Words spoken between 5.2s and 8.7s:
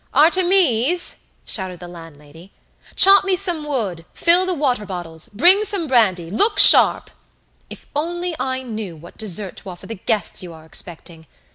bring some brandy, look sharp! If only I